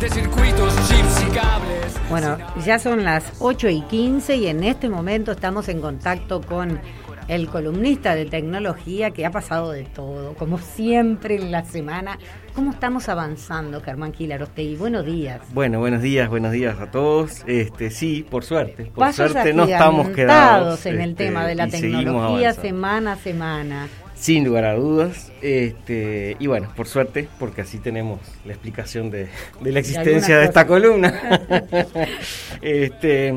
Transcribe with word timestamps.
de 0.00 0.08
circuitos, 0.08 0.74
chips 0.88 1.24
y 1.28 1.34
cables. 1.34 2.00
Bueno, 2.08 2.38
ya 2.64 2.78
son 2.78 3.04
las 3.04 3.34
8 3.38 3.68
y 3.68 3.82
15 3.82 4.36
y 4.36 4.46
en 4.46 4.64
este 4.64 4.88
momento 4.88 5.32
estamos 5.32 5.68
en 5.68 5.82
contacto 5.82 6.40
con 6.40 6.80
el 7.28 7.48
columnista 7.48 8.14
de 8.14 8.24
tecnología 8.24 9.10
que 9.10 9.26
ha 9.26 9.30
pasado 9.30 9.72
de 9.72 9.84
todo, 9.84 10.32
como 10.34 10.56
siempre 10.56 11.34
en 11.34 11.52
la 11.52 11.64
semana. 11.64 12.18
¿Cómo 12.54 12.70
estamos 12.70 13.10
avanzando, 13.10 13.82
Germán 13.82 14.12
Quilarostegui? 14.12 14.76
Buenos 14.76 15.04
días. 15.04 15.42
Bueno, 15.52 15.80
buenos 15.80 16.00
días, 16.00 16.30
buenos 16.30 16.52
días 16.52 16.80
a 16.80 16.90
todos. 16.90 17.44
Este, 17.46 17.90
sí, 17.90 18.26
por 18.28 18.42
suerte, 18.42 18.86
por 18.86 19.04
Pasos 19.04 19.32
suerte 19.32 19.52
no 19.52 19.64
estamos 19.64 20.08
quedados 20.08 20.86
en 20.86 20.98
el 21.00 21.10
este, 21.10 21.24
tema 21.26 21.46
de 21.46 21.54
la 21.56 21.68
tecnología 21.68 22.54
semana 22.54 23.12
a 23.12 23.16
semana. 23.16 23.88
Sin 24.20 24.44
lugar 24.44 24.64
a 24.66 24.74
dudas. 24.74 25.32
Este, 25.40 26.36
y 26.38 26.46
bueno, 26.46 26.70
por 26.76 26.86
suerte, 26.86 27.26
porque 27.38 27.62
así 27.62 27.78
tenemos 27.78 28.20
la 28.44 28.52
explicación 28.52 29.10
de, 29.10 29.28
de 29.60 29.72
la 29.72 29.80
existencia 29.80 30.38
de, 30.38 30.44
esta 30.44 30.66
columna. 30.66 31.40
este, 32.62 33.34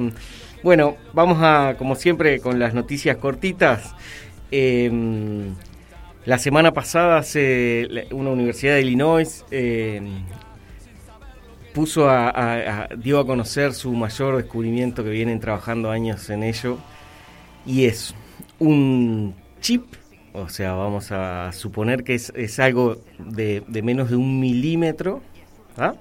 bueno, 0.62 0.98
vamos 1.14 1.38
a, 1.42 1.76
como 1.78 1.96
siempre, 1.96 2.40
con 2.40 2.60
las 2.60 2.74
noticias 2.74 3.18
cortitas. 3.18 3.96
Em, 4.52 5.56
la 6.26 6.38
semana 6.38 6.74
pasada 6.74 7.24
se, 7.24 8.08
una 8.12 8.30
universidad 8.32 8.76
de 8.76 8.82
Illinois 8.82 9.46
em, 9.52 10.24
puso 11.74 12.10
a, 12.10 12.30
a- 12.30 12.84
a- 12.84 12.88
dio 12.96 13.20
a 13.20 13.26
conocer 13.26 13.74
su 13.74 13.92
mayor 13.94 14.38
descubrimiento 14.38 15.04
que 15.04 15.10
vienen 15.10 15.40
trabajando 15.40 15.90
años 15.92 16.30
en 16.30 16.44
ello 16.44 16.78
y 17.66 17.86
es 17.86 18.14
un 18.60 19.34
chip, 19.60 19.86
o 20.34 20.50
sea, 20.50 20.74
vamos 20.74 21.12
a 21.12 21.52
suponer 21.54 22.04
que 22.04 22.16
es, 22.16 22.32
es 22.36 22.60
algo 22.60 22.98
de, 23.20 23.64
de 23.68 23.82
menos 23.82 24.10
de 24.10 24.16
un 24.16 24.40
milímetro, 24.40 25.22
¿ah? 25.78 25.96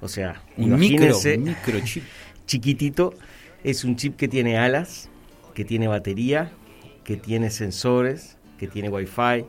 o 0.00 0.08
sea, 0.08 0.42
Un 0.56 0.78
micro, 0.78 1.16
microchip. 1.38 2.02
chiquitito, 2.46 3.14
es 3.62 3.84
un 3.84 3.96
chip 3.96 4.16
que 4.16 4.28
tiene 4.28 4.58
alas, 4.58 5.08
que 5.54 5.64
tiene 5.64 5.86
batería, 5.88 6.50
que 7.04 7.16
tiene 7.16 7.50
sensores, 7.50 8.36
que 8.58 8.68
tiene 8.68 8.88
wifi, 8.88 9.44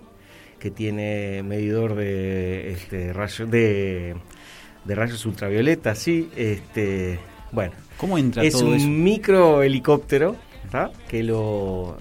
que 0.59 0.71
tiene 0.71 1.43
medidor 1.43 1.95
de 1.95 2.71
este, 2.71 3.13
rayos 3.13 3.49
de, 3.49 4.15
de 4.85 4.95
rayos 4.95 5.25
ultravioleta, 5.25 5.95
sí, 5.95 6.29
este, 6.35 7.19
bueno, 7.51 7.73
¿Cómo 7.97 8.17
entra 8.17 8.43
es 8.43 8.53
todo 8.53 8.67
un 8.67 8.75
eso? 8.75 8.87
micro 8.87 9.63
helicóptero 9.63 10.35
¿tá? 10.71 10.91
que 11.07 11.23
lo 11.23 11.97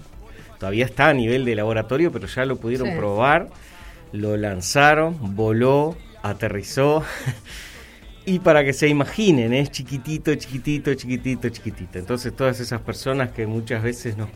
todavía 0.59 0.85
está 0.85 1.09
a 1.09 1.13
nivel 1.13 1.45
de 1.45 1.55
laboratorio, 1.55 2.11
pero 2.11 2.27
ya 2.27 2.45
lo 2.45 2.57
pudieron 2.57 2.89
Sí. 2.89 2.95
probar, 2.97 3.49
lo 4.11 4.37
lanzaron, 4.37 5.35
voló, 5.35 5.97
aterrizó. 6.23 7.03
Y 8.29 8.39
para 8.39 8.65
que 8.65 8.73
se 8.73 8.89
imaginen, 8.89 9.53
es 9.53 9.71
chiquitito, 9.71 10.35
chiquitito, 10.35 10.93
chiquitito, 10.95 11.47
chiquitito. 11.47 11.97
Entonces 11.97 12.35
todas 12.35 12.59
esas 12.59 12.81
personas 12.81 13.29
que 13.31 13.47
muchas 13.47 13.81
veces 13.81 14.17
nos, 14.17 14.27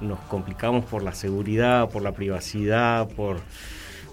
nos 0.00 0.18
complicamos 0.20 0.86
por 0.86 1.02
la 1.02 1.12
seguridad, 1.12 1.90
por 1.90 2.00
la 2.00 2.12
privacidad, 2.12 3.06
por... 3.08 3.40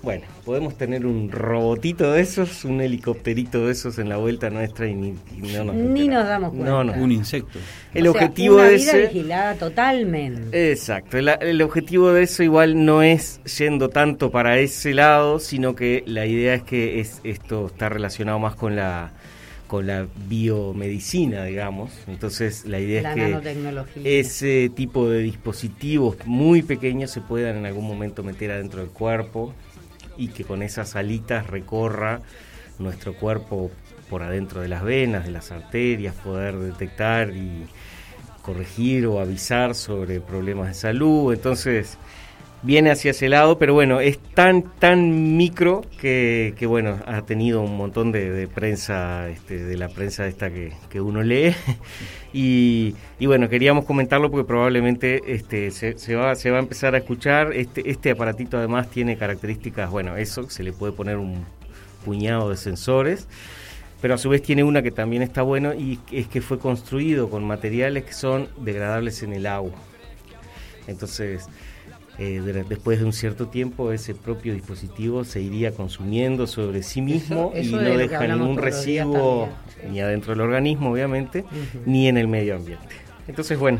Bueno, 0.03 0.25
podemos 0.43 0.77
tener 0.77 1.05
un 1.05 1.31
robotito 1.31 2.11
de 2.11 2.19
esos, 2.21 2.65
un 2.65 2.81
helicópterito 2.81 3.65
de 3.65 3.71
esos 3.71 3.97
en 3.99 4.09
la 4.09 4.17
vuelta 4.17 4.49
nuestra 4.49 4.85
y 4.87 4.93
ni, 4.95 5.07
y 5.37 5.53
no 5.53 5.63
nos 5.63 5.75
Ni 5.75 6.01
enteramos. 6.01 6.13
nos 6.13 6.27
damos 6.27 6.49
cuenta. 6.49 6.69
No, 6.69 6.83
no. 6.83 6.93
Un 7.01 7.11
insecto. 7.13 7.57
El 7.93 8.07
O 8.07 8.11
sea, 8.11 8.21
objetivo 8.21 8.55
una 8.55 8.65
de 8.65 8.75
vida 8.75 8.91
ese... 8.91 9.01
vigilada 9.07 9.55
totalmente. 9.55 10.71
Exacto, 10.71 11.17
el, 11.17 11.29
el 11.29 11.61
objetivo 11.61 12.11
de 12.11 12.23
eso 12.23 12.43
igual 12.43 12.83
no 12.83 13.01
es 13.01 13.39
yendo 13.57 13.87
tanto 13.89 14.29
para 14.29 14.59
ese 14.59 14.93
lado, 14.93 15.39
sino 15.39 15.73
que 15.73 16.03
la 16.05 16.25
idea 16.25 16.53
es 16.53 16.63
que 16.63 16.99
es, 16.99 17.21
esto 17.23 17.67
está 17.67 17.87
relacionado 17.87 18.39
más 18.39 18.55
con 18.55 18.75
la 18.75 19.13
con 19.67 19.87
la 19.87 20.05
biomedicina, 20.27 21.45
digamos. 21.45 21.91
Entonces 22.07 22.65
la 22.65 22.79
idea 22.79 23.01
la 23.01 23.09
es 23.09 23.15
que 23.15 23.21
nanotecnología. 23.21 24.03
ese 24.05 24.69
tipo 24.75 25.09
de 25.09 25.19
dispositivos 25.19 26.17
muy 26.25 26.61
pequeños 26.61 27.09
se 27.09 27.21
puedan 27.21 27.55
en 27.57 27.65
algún 27.65 27.87
momento 27.87 28.21
meter 28.21 28.51
adentro 28.51 28.81
del 28.81 28.89
cuerpo 28.89 29.53
y 30.17 30.29
que 30.29 30.43
con 30.43 30.61
esas 30.61 30.95
alitas 30.95 31.47
recorra 31.47 32.21
nuestro 32.79 33.13
cuerpo 33.15 33.71
por 34.09 34.23
adentro 34.23 34.61
de 34.61 34.67
las 34.67 34.83
venas, 34.83 35.25
de 35.25 35.31
las 35.31 35.51
arterias, 35.51 36.15
poder 36.15 36.57
detectar 36.57 37.29
y 37.31 37.65
corregir 38.41 39.07
o 39.07 39.19
avisar 39.19 39.73
sobre 39.73 40.19
problemas 40.21 40.67
de 40.67 40.73
salud. 40.73 41.33
Entonces 41.33 41.97
viene 42.63 42.89
hacia 42.91 43.11
ese 43.11 43.29
lado, 43.29 43.59
pero 43.59 43.73
bueno, 43.73 43.99
es 43.99 44.17
tan, 44.17 44.63
tan 44.79 45.37
micro 45.37 45.81
que, 45.99 46.55
bueno, 46.67 46.99
ha 47.05 47.21
tenido 47.21 47.61
un 47.61 47.77
montón 47.77 48.11
de, 48.11 48.47
prensa, 48.47 49.29
este, 49.29 49.63
de 49.63 49.77
la 49.77 49.89
prensa 49.89 50.25
esta 50.27 50.49
que, 50.49 50.73
que 50.89 51.01
uno 51.01 51.21
lee. 51.21 51.53
Y, 52.35 52.95
y 53.19 53.27
bueno, 53.27 53.47
queríamos 53.47 53.85
comentarlo 53.85 54.31
porque 54.31 54.47
probablemente 54.47 55.21
este, 55.27 55.69
se, 55.69 55.99
se 55.99 56.15
va, 56.15 56.33
se 56.33 56.49
va 56.49 56.57
a 56.57 56.61
empezar 56.61 56.95
a 56.95 56.97
escuchar. 56.97 57.53
Este, 57.53 57.87
este 57.91 58.09
aparatito 58.09 58.57
además 58.57 58.89
tiene 58.89 59.17
características, 59.17 59.91
bueno, 59.91 60.17
eso, 60.17 60.49
se 60.49 60.63
le 60.63 60.73
puede 60.73 60.93
poner 60.93 61.17
un 61.17 61.45
puñado 62.03 62.49
de 62.49 62.57
sensores 62.57 63.27
pero 64.03 64.15
a 64.15 64.17
su 64.17 64.27
vez 64.27 64.41
tiene 64.41 64.65
una 64.65 64.81
que 64.81 64.91
también 64.91 65.21
está 65.21 65.43
bueno 65.43 65.73
y 65.73 65.97
es 66.11 66.27
que 66.27 66.41
fue 66.41 66.59
construido 66.59 67.29
con 67.29 67.45
materiales 67.45 68.03
que 68.03 68.11
son 68.11 68.49
degradables 68.57 69.23
en 69.23 69.31
el 69.31 69.45
agua. 69.45 69.71
Entonces, 70.87 71.47
eh, 72.19 72.41
de- 72.41 72.63
después 72.63 72.99
de 72.99 73.05
un 73.05 73.13
cierto 73.13 73.47
tiempo, 73.47 73.91
ese 73.91 74.13
propio 74.13 74.53
dispositivo 74.53 75.23
se 75.23 75.41
iría 75.41 75.71
consumiendo 75.71 76.45
sobre 76.47 76.83
sí 76.83 77.01
mismo 77.01 77.51
eso 77.55 77.81
y 77.81 77.83
no 77.83 77.97
deja 77.97 78.27
ningún 78.27 78.57
residuo 78.57 79.49
también. 79.75 79.93
ni 79.93 79.99
adentro 80.01 80.31
del 80.33 80.41
organismo, 80.41 80.91
obviamente, 80.91 81.43
ni 81.85 82.07
en 82.07 82.17
el 82.17 82.27
medio 82.27 82.55
ambiente. 82.55 82.95
Entonces, 83.27 83.57
bueno, 83.57 83.79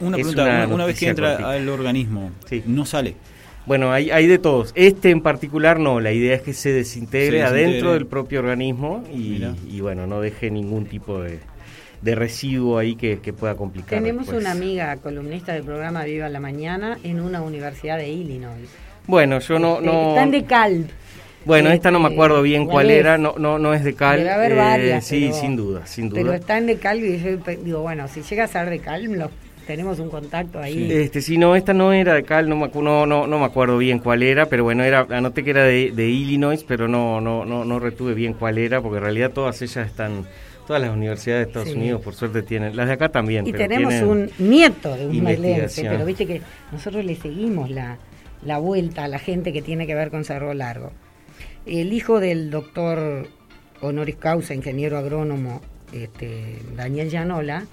Una 0.00 0.16
pregunta, 0.16 0.68
una 0.70 0.84
vez 0.86 0.98
que 0.98 1.08
entra 1.08 1.28
cortita. 1.30 1.50
al 1.50 1.68
organismo, 1.68 2.30
Sí. 2.48 2.62
no 2.66 2.84
sale. 2.84 3.14
Bueno, 3.64 3.92
hay, 3.92 4.10
hay 4.10 4.26
de 4.26 4.38
todos. 4.38 4.72
Este 4.74 5.10
en 5.10 5.20
particular 5.20 5.78
no, 5.78 6.00
la 6.00 6.12
idea 6.12 6.34
es 6.34 6.42
que 6.42 6.52
se 6.52 6.72
desintegre, 6.72 7.38
Se 7.38 7.42
desintegre. 7.44 7.64
adentro 7.68 7.92
del 7.92 8.06
propio 8.06 8.40
organismo 8.40 9.04
y, 9.14 9.40
y, 9.70 9.80
bueno, 9.80 10.06
no 10.08 10.20
deje 10.20 10.50
ningún 10.50 10.86
tipo 10.86 11.20
de, 11.20 11.38
de 12.02 12.14
residuo 12.14 12.78
ahí 12.78 12.96
que, 12.96 13.20
que 13.20 13.32
pueda 13.32 13.54
complicar. 13.54 13.98
Tenemos 14.00 14.28
una 14.28 14.50
amiga 14.50 14.96
columnista 14.96 15.52
del 15.52 15.62
programa 15.62 16.04
Viva 16.04 16.28
la 16.28 16.40
Mañana 16.40 16.98
en 17.04 17.20
una 17.20 17.40
universidad 17.42 17.96
de 17.98 18.08
Illinois. 18.08 18.68
Bueno, 19.06 19.38
yo 19.38 19.58
no... 19.58 19.74
Este, 19.76 19.86
no 19.86 20.08
Están 20.10 20.30
de 20.32 20.44
Calv. 20.44 20.86
bueno, 21.44 21.70
esta 21.70 21.90
no 21.90 21.98
me 22.00 22.06
Este, 22.06 22.14
acuerdo 22.14 22.42
bien 22.42 22.66
cuál 22.66 22.90
es? 22.90 22.98
era, 22.98 23.18
no, 23.18 23.34
no, 23.38 23.58
no 23.58 23.72
es 23.74 23.82
de 23.84 23.94
Cal. 23.94 24.18
Debe 24.18 24.30
haber 24.30 24.52
eh, 24.52 24.56
varias, 24.56 25.06
Sí, 25.06 25.26
pero- 25.28 25.40
sin 25.40 25.56
duda, 25.56 25.86
sin 25.86 26.08
duda. 26.08 26.20
Pero 26.20 26.32
está 26.34 26.58
en 26.58 26.66
de 26.66 26.76
Calv 26.76 27.04
y 27.04 27.18
yo 27.20 27.36
digo, 27.64 27.80
bueno, 27.82 28.06
si 28.08 28.22
llega 28.22 28.44
a 28.44 28.48
ser 28.48 28.68
de 28.68 28.78
Calv, 28.80 29.14
lo- 29.14 29.30
tenemos 29.66 30.00
un 30.00 30.10
contacto 30.10 30.58
ahí. 30.58 30.90
Este, 30.90 31.20
sí, 31.22 31.38
no, 31.38 31.54
esta 31.54 31.72
no 31.72 31.92
era 31.92 32.14
de 32.14 32.24
Cal, 32.24 32.48
no 32.48 32.56
me, 32.56 32.68
no, 32.68 33.06
no, 33.06 33.28
no 33.28 33.38
me 33.38 33.44
acuerdo 33.44 33.78
bien 33.78 34.00
cuál 34.00 34.24
era, 34.24 34.46
pero 34.46 34.64
bueno, 34.64 34.82
era, 34.82 35.06
anoté 35.10 35.44
que 35.44 35.50
era 35.50 35.62
de, 35.62 35.92
de 35.92 36.08
Illinois, 36.08 36.64
pero 36.66 36.88
no, 36.88 37.20
no, 37.20 37.44
no, 37.44 37.64
no 37.64 37.78
retuve 37.78 38.12
bien 38.14 38.34
cuál 38.34 38.58
era, 38.58 38.80
porque 38.80 38.98
en 38.98 39.04
realidad 39.04 39.30
todas 39.32 39.62
ellas 39.62 39.86
están, 39.86 40.26
todas 40.66 40.80
las 40.82 40.90
universidades 40.92 41.46
de 41.46 41.50
Estados 41.50 41.68
Sí. 41.70 41.74
Unidos 41.76 42.00
por 42.02 42.14
suerte 42.14 42.42
tienen, 42.42 42.76
las 42.76 42.86
de 42.86 42.92
acá 42.94 43.08
también. 43.10 43.46
Y 43.46 43.52
pero 43.52 43.68
tenemos 43.68 43.94
un 44.02 44.30
nieto 44.38 44.94
de 44.96 45.06
un 45.06 45.14
investigación. 45.14 45.86
pero 45.94 46.04
viste 46.06 46.26
que 46.26 46.40
nosotros 46.70 47.04
le 47.04 47.14
seguimos 47.16 47.70
la, 47.70 47.98
la 48.44 48.58
vuelta 48.58 49.04
a 49.04 49.08
la 49.08 49.18
gente 49.18 49.52
que 49.52 49.62
tiene 49.62 49.86
que 49.86 49.94
ver 49.94 50.10
con 50.10 50.24
Cerro 50.24 50.54
Largo. 50.54 50.90
El 51.66 51.92
hijo 51.92 52.18
del 52.20 52.50
doctor 52.50 53.28
honoris 53.80 54.16
causa, 54.16 54.54
ingeniero 54.54 54.98
agrónomo, 54.98 55.60
este, 55.92 56.56
Daniel 56.74 57.10
Llanola, 57.10 57.66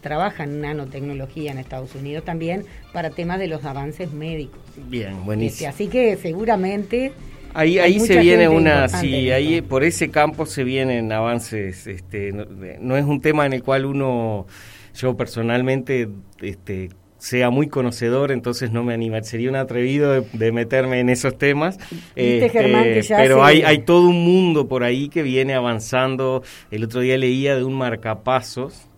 trabaja 0.00 0.44
en 0.44 0.60
nanotecnología 0.60 1.50
en 1.50 1.58
Estados 1.58 1.94
Unidos 1.94 2.24
también 2.24 2.64
para 2.92 3.10
temas 3.10 3.38
de 3.38 3.48
los 3.48 3.64
avances 3.64 4.12
médicos. 4.12 4.60
Bien, 4.88 5.08
Este, 5.12 5.24
buenísimo. 5.24 5.70
así 5.70 5.88
que 5.88 6.16
seguramente 6.16 7.12
Ahí, 7.54 7.78
ahí 7.78 8.00
se 8.00 8.18
viene 8.18 8.48
una, 8.48 8.88
sí, 8.88 9.30
ahí 9.30 9.54
esto. 9.54 9.68
por 9.68 9.84
ese 9.84 10.10
campo 10.10 10.44
se 10.44 10.64
vienen 10.64 11.12
avances, 11.12 11.86
este, 11.86 12.32
no, 12.32 12.44
no 12.80 12.96
es 12.96 13.04
un 13.04 13.20
tema 13.20 13.46
en 13.46 13.52
el 13.52 13.62
cual 13.62 13.86
uno, 13.86 14.46
yo 14.94 15.16
personalmente, 15.16 16.08
este, 16.42 16.90
sea 17.24 17.48
muy 17.48 17.68
conocedor, 17.68 18.32
entonces 18.32 18.70
no 18.70 18.84
me 18.84 18.92
anima, 18.92 19.22
sería 19.22 19.48
un 19.48 19.56
atrevido 19.56 20.12
de, 20.12 20.26
de 20.34 20.52
meterme 20.52 21.00
en 21.00 21.08
esos 21.08 21.38
temas. 21.38 21.78
Viste, 22.14 22.50
Germán, 22.50 22.84
pero 23.08 23.42
hay, 23.42 23.62
hay 23.62 23.78
todo 23.78 24.08
un 24.08 24.22
mundo 24.22 24.68
por 24.68 24.84
ahí 24.84 25.08
que 25.08 25.22
viene 25.22 25.54
avanzando. 25.54 26.42
El 26.70 26.84
otro 26.84 27.00
día 27.00 27.16
leía 27.16 27.56
de 27.56 27.64
un 27.64 27.72
marcapasos, 27.72 28.90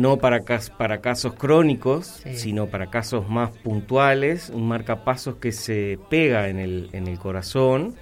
no 0.00 0.16
para, 0.18 0.40
cas- 0.44 0.70
para 0.70 1.00
casos 1.00 1.34
crónicos, 1.34 2.06
Sí. 2.22 2.36
sino 2.36 2.66
para 2.66 2.88
casos 2.90 3.28
más 3.28 3.50
puntuales, 3.50 4.50
un 4.50 4.68
marcapasos 4.68 5.36
que 5.36 5.52
se 5.52 5.98
pega 6.10 6.48
en 6.48 6.58
el, 6.58 6.90
en 6.92 7.06
el 7.08 7.18
corazón, 7.18 7.94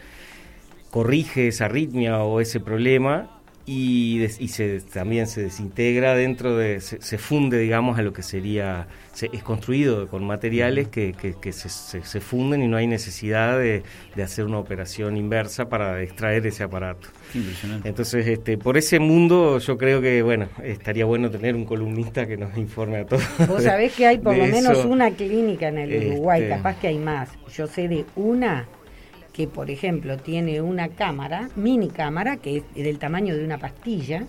corrige 0.91 1.49
esa 1.49 1.67
arritmia 1.67 2.19
o 2.23 2.41
ese 2.41 2.61
problema 2.61 3.36
y, 3.69 4.25
se, 4.29 4.81
también 4.81 5.27
se 5.27 5.43
desintegra 5.43 6.15
dentro 6.15 6.57
de, 6.57 6.81
se, 6.81 7.19
funde, 7.19 7.59
digamos, 7.59 7.99
a 7.99 8.03
lo 8.03 8.13
que 8.13 8.23
sería, 8.23 8.87
es 9.21 9.43
construido 9.43 10.07
con 10.07 10.25
materiales 10.25 10.87
que, 10.87 11.13
que, 11.13 11.53
se, 11.53 11.69
se, 11.69 12.21
funden 12.21 12.63
y 12.63 12.69
no 12.69 12.77
hay 12.77 12.87
necesidad 12.87 13.59
de, 13.59 13.83
hacer 14.23 14.45
una 14.45 14.59
operación 14.59 15.17
inversa 15.17 15.69
para 15.69 16.01
extraer 16.01 16.47
ese 16.47 16.63
aparato. 16.63 17.09
Entonces, 17.83 18.29
este, 18.29 18.57
por 18.57 18.77
ese 18.77 19.01
mundo 19.01 19.59
yo 19.59 19.77
creo 19.77 20.01
que, 20.01 20.23
bueno, 20.23 20.49
estaría 20.63 21.05
bueno 21.05 21.29
tener 21.29 21.57
un 21.57 21.65
columnista 21.65 22.25
que 22.27 22.37
nos 22.37 22.57
informe 22.57 22.99
a 22.99 23.07
todos. 23.07 23.25
Vos 23.49 23.65
sabés 23.65 23.95
que 23.95 24.07
hay 24.07 24.19
por 24.19 24.37
lo 24.37 24.47
menos 24.47 24.85
una 24.85 25.11
clínica 25.11 25.69
en 25.69 25.79
el 25.79 26.07
Uruguay, 26.07 26.43
este, 26.43 26.55
capaz 26.55 26.79
que 26.79 26.87
hay 26.87 26.99
más. 26.99 27.31
Yo 27.53 27.67
sé 27.67 27.89
de 27.89 28.05
una 28.15 28.69
que, 29.37 29.47
por 29.47 29.71
ejemplo, 29.71 30.17
tiene 30.17 30.63
una 30.63 30.89
cámara, 30.89 31.51
mini 31.57 31.89
cámara, 31.89 32.39
que 32.39 32.57
es 32.57 32.65
del 32.75 32.99
tamaño 32.99 33.37
de 33.37 33.45
una 33.45 33.59
pastilla. 33.59 34.25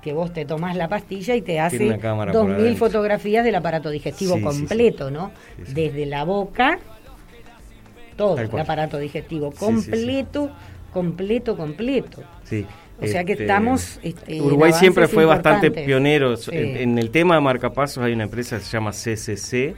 Que 0.00 0.14
vos 0.14 0.32
te 0.32 0.46
tomás 0.46 0.76
la 0.76 0.88
pastilla 0.88 1.34
y 1.34 1.42
te 1.42 1.60
hace 1.60 1.90
2.000 1.90 2.76
fotografías 2.76 3.44
del 3.44 3.54
aparato 3.54 3.90
digestivo 3.90 4.40
completo, 4.40 5.10
¿no? 5.10 5.30
Desde 5.58 6.06
la 6.06 6.24
boca, 6.24 6.78
todo 8.16 8.38
el 8.38 8.58
aparato 8.58 8.96
digestivo, 8.96 9.52
completo, 9.52 10.50
completo, 10.90 11.54
completo. 11.54 12.22
Sí. 12.44 12.66
O 12.98 13.06
sea 13.06 13.24
que 13.24 13.32
este, 13.32 13.44
estamos. 13.44 14.00
Este, 14.02 14.40
Uruguay 14.40 14.72
siempre 14.72 15.06
fue 15.06 15.26
bastante 15.26 15.70
pionero. 15.70 16.34
En, 16.50 16.76
en, 16.78 16.98
el 16.98 17.10
tema 17.10 17.34
de 17.34 17.42
marcapasos 17.42 18.02
hay 18.02 18.14
una 18.14 18.24
empresa 18.24 18.56
que 18.56 18.64
se 18.64 18.70
llama 18.70 18.92
CCC, 18.92 19.74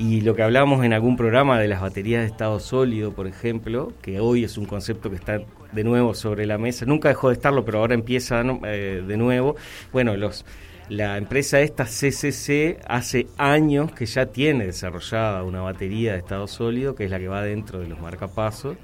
y 0.00 0.22
lo 0.22 0.34
que 0.34 0.42
hablábamos 0.42 0.82
en 0.82 0.94
algún 0.94 1.14
programa 1.14 1.60
de 1.60 1.68
las 1.68 1.82
baterías 1.82 2.22
de 2.22 2.28
estado 2.28 2.58
sólido, 2.58 3.12
por 3.12 3.26
ejemplo, 3.26 3.92
que 4.00 4.18
hoy 4.18 4.44
es 4.44 4.56
un 4.56 4.64
concepto 4.64 5.10
que 5.10 5.16
está 5.16 5.42
de 5.72 5.84
nuevo 5.84 6.14
sobre 6.14 6.46
la 6.46 6.56
mesa, 6.56 6.86
nunca 6.86 7.10
dejó 7.10 7.28
de 7.28 7.34
estarlo, 7.34 7.66
pero 7.66 7.80
ahora 7.80 7.92
empieza 7.92 8.42
eh, 8.64 9.04
de 9.06 9.16
nuevo. 9.18 9.56
Bueno, 9.92 10.16
los, 10.16 10.46
la 10.88 11.18
empresa 11.18 11.60
esta 11.60 11.84
CCC 11.84 12.78
hace 12.88 13.26
años 13.36 13.92
que 13.92 14.06
ya 14.06 14.24
tiene 14.24 14.64
desarrollada 14.64 15.42
una 15.42 15.60
batería 15.60 16.12
de 16.12 16.18
estado 16.20 16.46
sólido, 16.46 16.94
que 16.94 17.04
es 17.04 17.10
la 17.10 17.18
que 17.18 17.28
va 17.28 17.42
dentro 17.42 17.80
de 17.80 17.88
los 17.88 18.00
marcapasos, 18.00 18.78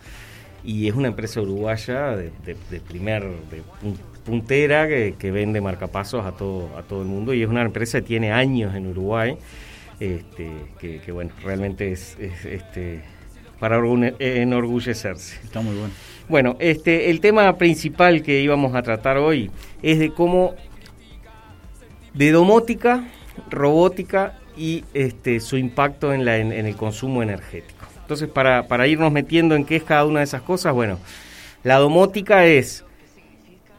y 0.64 0.86
es 0.86 0.94
una 0.94 1.08
empresa 1.08 1.40
uruguaya 1.40 2.14
de, 2.14 2.30
primer, 2.86 3.26
puntera 4.22 4.86
que, 4.86 5.14
que, 5.18 5.30
vende 5.30 5.62
marcapasos 5.62 6.26
a 6.26 6.32
todo, 6.32 6.76
a 6.76 6.82
todo 6.82 7.00
el 7.00 7.08
mundo, 7.08 7.32
y 7.32 7.42
es 7.42 7.48
una 7.48 7.62
empresa 7.62 8.00
que 8.00 8.06
tiene 8.06 8.32
años 8.32 8.74
en 8.74 8.88
Uruguay 8.88 9.38
este, 10.00 10.50
que, 10.78 11.12
bueno, 11.12 11.30
realmente 11.42 11.92
es, 11.92 12.16
este, 12.18 13.02
para 13.58 13.76
enorgullecerse. 14.18 15.40
Está 15.42 15.60
muy 15.60 15.74
bueno. 15.74 15.94
Bueno, 16.28 16.56
este, 16.58 17.10
el 17.10 17.20
tema 17.20 17.56
principal 17.56 18.22
que 18.22 18.40
íbamos 18.40 18.74
a 18.74 18.82
tratar 18.82 19.18
hoy 19.18 19.50
es 19.82 19.98
de 19.98 20.10
cómo, 20.10 20.54
de 22.14 22.32
domótica, 22.32 23.04
robótica 23.50 24.38
y 24.56 24.84
este, 24.92 25.40
su 25.40 25.56
impacto 25.56 26.12
en, 26.12 26.24
la, 26.24 26.38
en, 26.38 26.52
el 26.52 26.76
consumo 26.76 27.22
energético. 27.22 27.86
Entonces, 28.00 28.28
para, 28.28 28.66
para 28.68 28.86
irnos 28.86 29.12
metiendo 29.12 29.54
en 29.54 29.64
qué 29.64 29.76
es 29.76 29.82
cada 29.82 30.04
una 30.04 30.20
de 30.20 30.24
esas 30.24 30.42
cosas, 30.42 30.72
bueno, 30.72 30.98
la 31.62 31.76
domótica 31.76 32.44
es 32.44 32.85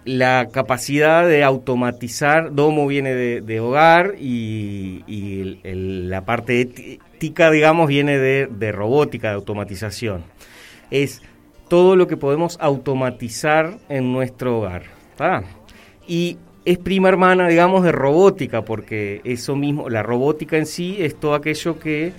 la 0.07 0.47
capacidad 0.51 1.27
de 1.27 1.43
automatizar, 1.43 2.55
Domo 2.55 2.87
viene 2.87 3.13
de, 3.13 3.59
hogar 3.59 4.15
y, 4.17 5.03
la 5.65 6.23
parte 6.23 6.61
ética, 6.61 7.51
digamos, 7.51 7.89
viene 7.89 8.17
de, 8.17 8.71
robótica, 8.71 9.29
de 9.29 9.35
automatización. 9.35 10.23
Es 10.91 11.21
todo 11.67 11.97
lo 11.97 12.07
que 12.07 12.15
podemos 12.15 12.57
automatizar 12.61 13.79
en 13.89 14.13
nuestro 14.13 14.59
hogar. 14.59 14.83
Y 16.07 16.37
es 16.63 16.77
prima 16.77 17.09
hermana, 17.09 17.49
digamos, 17.49 17.83
de 17.83 17.91
robótica, 17.91 18.63
porque 18.63 19.19
eso 19.25 19.57
mismo, 19.57 19.89
la 19.89 20.03
robótica 20.03 20.57
en 20.57 20.65
sí 20.65 20.95
es 20.99 21.19
todo 21.19 21.35
aquello 21.35 21.79
que 21.79 22.13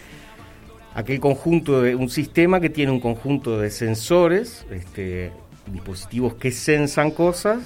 aquel 0.95 1.21
conjunto 1.21 1.81
de 1.81 1.95
un 1.95 2.11
sistema 2.11 2.61
que 2.61 2.69
tiene 2.69 2.93
un 2.93 3.01
conjunto 3.01 3.59
de 3.59 3.71
sensores, 3.71 4.67
este, 4.71 5.33
dispositivos 5.73 6.35
que 6.35 6.51
sensan 6.51 7.13
cosas 7.13 7.61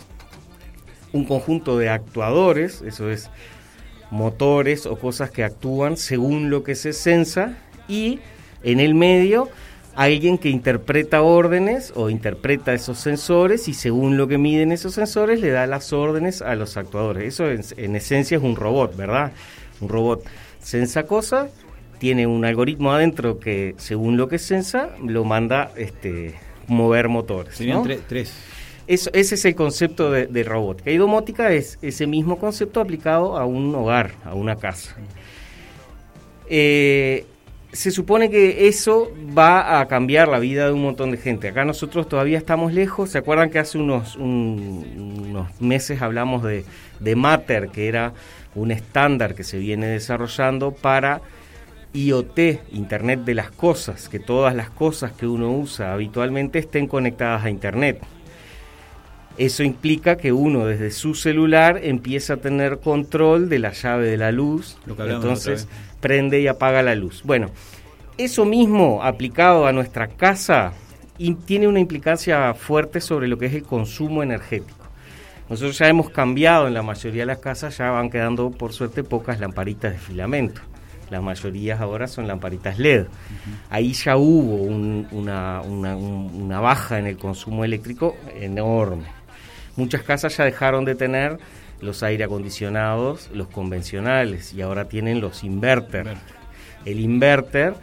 un 1.13 1.25
conjunto 1.25 1.79
de 1.79 1.89
actuadores, 1.89 2.83
eso 2.83 3.11
es 3.11 3.31
motores 4.11 4.87
o 4.87 4.97
cosas 4.99 5.31
que 5.31 5.43
actúan 5.43 5.97
según 5.97 6.51
lo 6.51 6.63
que 6.63 6.75
se 6.75 6.93
sensa 6.93 7.57
y 7.89 8.21
en 8.63 8.79
el 8.79 8.95
medio 8.95 9.49
alguien 9.95 10.39
que 10.39 10.49
interpreta 10.49 11.23
órdenes 11.23 11.93
o 11.97 12.11
interpreta 12.11 12.73
esos 12.73 12.99
sensores 12.99 13.69
y 13.69 13.75
según 13.75 14.17
lo 14.17 14.29
que 14.29 14.39
miden 14.39 14.73
esos 14.73 14.95
sensores 14.95 15.41
le 15.41 15.51
da 15.51 15.67
las 15.67 15.93
órdenes 15.93 16.43
a 16.43 16.55
los 16.55 16.77
actuadores. 16.77 17.25
Eso 17.25 17.51
en, 17.51 17.97
esencia 17.97 18.37
es 18.37 18.43
un 18.43 18.57
robot, 18.57 18.97
¿verdad? 18.97 19.33
Un 19.81 19.89
robot 19.89 20.25
sensa 20.61 21.05
cosas, 21.05 21.51
tiene 21.99 22.27
un 22.27 22.45
algoritmo 22.45 22.93
adentro 22.93 23.39
que 23.39 23.75
según 23.79 24.17
lo 24.17 24.29
que 24.29 24.39
sensa 24.39 24.91
lo 25.03 25.25
manda 25.25 25.71
este, 25.77 26.35
mover 26.69 27.09
motores. 27.09 27.57
Serían 27.57 27.83
tres 28.09 28.33
ese 28.95 29.35
es 29.35 29.45
el 29.45 29.55
concepto 29.55 30.11
de, 30.11 30.45
robótica. 30.45 30.91
Y 30.91 30.97
domótica 30.97 31.53
es 31.53 31.79
ese 31.83 32.07
mismo 32.07 32.39
concepto 32.39 32.81
aplicado 32.81 33.37
a 33.37 33.47
un 33.47 33.75
hogar, 33.75 34.13
a 34.25 34.35
una 34.35 34.57
casa. 34.57 34.97
Eh, 36.49 37.25
se 37.73 37.91
supone 37.91 38.29
que 38.29 38.69
eso 38.69 39.11
va 39.37 39.81
a 39.81 39.89
cambiar 39.89 40.29
la 40.29 40.39
vida 40.39 40.67
de 40.67 40.73
un 40.73 40.83
montón 40.83 41.11
de 41.11 41.17
gente. 41.17 41.49
Acá 41.49 41.65
nosotros 41.65 42.09
todavía 42.09 42.37
estamos 42.37 42.75
lejos. 42.75 43.11
¿Se 43.11 43.19
acuerdan 43.19 43.49
que 43.49 43.59
hace 43.59 43.79
unos, 43.79 44.17
unos 44.17 45.61
meses 45.61 46.03
hablamos 46.03 46.43
de, 46.43 46.65
de 47.01 47.17
Matter, 47.17 47.69
que 47.69 47.89
era 47.89 48.13
un 48.55 48.71
estándar 48.71 49.35
que 49.35 49.45
se 49.45 49.59
viene 49.59 49.87
desarrollando 49.87 50.73
para 50.73 51.23
IoT, 51.95 52.39
Internet 52.73 53.21
de 53.21 53.35
las 53.35 53.51
Cosas, 53.51 54.09
que 54.09 54.19
todas 54.19 54.55
las 54.55 54.71
cosas 54.71 55.13
que 55.13 55.27
uno 55.27 55.51
usa 55.51 55.93
habitualmente 55.93 56.59
estén 56.59 56.87
conectadas 56.87 57.45
a 57.45 57.51
Internet. 57.51 58.03
Eso 59.39 59.63
implica 59.63 60.17
que 60.17 60.33
uno 60.33 60.67
desde 60.67 60.91
su 60.91 61.15
celular 61.15 61.81
empieza 61.83 62.35
a 62.35 62.37
tener 62.37 62.81
control 62.81 63.49
de 63.49 63.59
la 63.59 63.73
llave 63.73 64.09
de 64.09 64.17
la 64.19 64.31
luz, 64.31 64.79
entonces 64.87 65.69
prende 66.01 66.41
y 66.41 66.49
apaga 66.49 66.83
la 66.83 66.95
luz. 66.95 67.23
Bueno, 67.25 67.51
eso 68.19 68.45
mismo 68.45 69.03
aplicado 69.03 69.67
a 69.67 69.73
nuestra 69.73 70.09
casa 70.09 70.73
tiene 71.47 71.67
una 71.67 71.81
implicancia 71.81 72.53
fuerte 72.55 73.01
sobre 73.01 73.29
lo 73.29 73.39
que 73.39 73.47
es 73.47 73.55
el 73.55 73.63
consumo 73.63 74.23
energético. 74.23 74.77
Nosotros 75.49 75.79
ya 75.79 75.89
hemos 75.89 76.11
cambiado 76.11 76.67
en 76.67 76.75
la 76.75 76.83
mayoría 76.83 77.23
de 77.23 77.27
las 77.27 77.39
casas, 77.39 77.77
ya 77.79 77.91
van 77.91 78.11
quedando 78.11 78.51
por 78.51 78.73
suerte 78.73 79.03
pocas 79.05 79.41
lamparitas 79.41 79.93
de 79.93 79.99
filamento. 79.99 80.61
Las 81.11 81.23
mayorías 81.23 81.81
ahora 81.81 82.07
son 82.07 82.27
lamparitas 82.27 82.79
LED. 82.79 83.07
Ahí 83.69 83.93
ya 83.93 84.17
hubo 84.17 84.57
una, 84.57 85.61
una 85.61 86.61
baja 86.61 86.99
en 86.99 87.07
el 87.07 87.19
consumo 87.19 87.65
eléctrico 87.65 88.17
enorme. 88.35 89.22
Muchas 89.77 90.03
casas 90.03 90.37
ya 90.37 90.45
dejaron 90.45 90.85
de 90.85 90.95
tener 90.95 91.39
los 91.81 92.03
aire 92.03 92.25
acondicionados, 92.25 93.31
los 93.33 93.49
convencionales, 93.49 94.53
y 94.53 94.63
ahora 94.63 94.89
tienen 94.89 95.21
los 95.21 95.45
inverter. 95.45 96.17
El 96.85 97.01
inverter, 97.01 97.75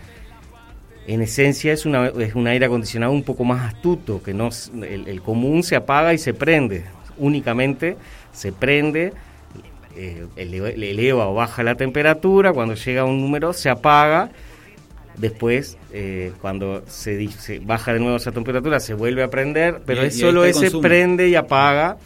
en 1.08 1.22
esencia, 1.22 1.74
es, 1.74 1.86
una, 1.86 2.08
es 2.08 2.36
un 2.36 2.48
aire 2.48 2.66
acondicionado 2.66 3.12
un 3.12 3.24
poco 3.24 3.44
más 3.44 3.74
astuto, 3.74 4.22
que 4.24 4.34
no 4.34 4.50
el, 4.84 5.22
común 5.22 5.64
se 5.64 5.76
apaga 5.76 6.14
y 6.14 6.18
se 6.18 6.34
prende. 6.34 6.86
Únicamente 7.18 7.98
se 8.32 8.54
prende, 8.54 9.14
eh, 9.96 10.26
eleva 10.38 11.28
o 11.28 11.34
baja 11.34 11.64
la 11.64 11.76
temperatura, 11.76 12.54
cuando 12.54 12.76
llega 12.76 13.02
a 13.02 13.06
un 13.06 13.20
número 13.20 13.52
se 13.52 13.70
apaga 13.70 14.30
Después, 15.20 15.78
eh, 15.92 16.32
cuando 16.42 16.84
se, 16.88 17.30
baja 17.62 17.94
de 17.94 18.00
nuevo 18.00 18.16
esa 18.16 18.32
temperatura, 18.32 18.80
se 18.80 18.94
vuelve 18.94 19.22
a 19.22 19.30
prender, 19.30 19.82
pero 19.86 20.02
es 20.02 20.18
solo 20.18 20.46
ese 20.46 20.72
prende 20.80 21.28
y 21.28 21.36
apaga 21.36 21.98